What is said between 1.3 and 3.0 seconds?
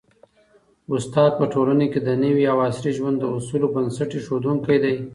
په ټولنه کي د نوي او عصري